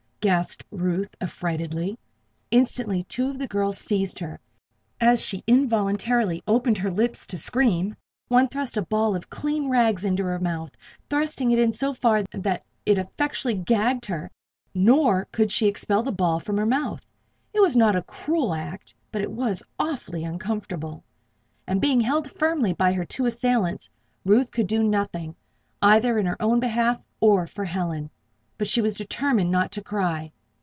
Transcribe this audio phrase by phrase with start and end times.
[0.23, 1.97] gasped Ruth, affrightedly.
[2.51, 4.39] Instantly two of the girls seized her
[4.99, 7.95] and, as she involuntarily opened her lips to scream,
[8.27, 10.73] one thrust a ball of clean rags into her mouth,
[11.09, 14.29] thrusting it in so far that it effectually gagged her,
[14.75, 17.09] nor could she expel the ball from her mouth.
[17.51, 21.03] It was not a cruel act, but it was awfully uncomfortable,
[21.65, 23.89] and being held firmly by her two assailants,
[24.23, 25.35] Ruth could do nothing,
[25.81, 28.11] either in her own behalf, or for Helen.
[28.57, 30.31] But she was determined not to cry.